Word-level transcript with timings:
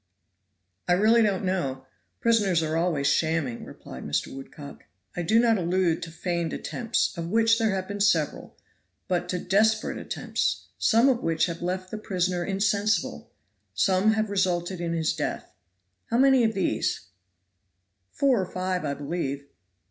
"I 0.87 0.93
really 0.93 1.21
don't 1.21 1.45
know. 1.45 1.85
Prisoners 2.21 2.63
are 2.63 2.75
always 2.75 3.05
shamming," 3.05 3.65
replied 3.65 4.03
Mr. 4.03 4.35
Woodcock. 4.35 4.85
"I 5.15 5.21
do 5.21 5.37
not 5.39 5.59
allude 5.59 6.01
to 6.01 6.09
feigned 6.09 6.53
attempts, 6.53 7.15
of 7.15 7.29
which 7.29 7.59
there 7.59 7.69
have 7.75 7.87
been 7.87 8.01
several, 8.01 8.57
but 9.07 9.29
to 9.29 9.37
desperate 9.37 9.99
attempts; 9.99 10.69
some 10.79 11.07
of 11.07 11.21
which 11.21 11.45
have 11.45 11.61
left 11.61 11.91
the 11.91 11.99
prisoner 11.99 12.43
insensible, 12.43 13.29
some 13.75 14.13
have 14.13 14.31
resulted 14.31 14.81
in 14.81 14.93
his 14.93 15.13
death 15.13 15.53
how 16.07 16.17
many 16.17 16.43
of 16.43 16.55
these?" 16.55 17.01
"Four 18.11 18.41
or 18.41 18.47
five, 18.47 18.83
I 18.83 18.95
believe." 18.95 19.45